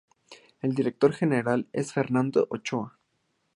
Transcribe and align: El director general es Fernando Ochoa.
El 0.63 0.73
director 0.73 1.13
general 1.13 1.67
es 1.73 1.93
Fernando 1.93 2.47
Ochoa. 2.49 2.97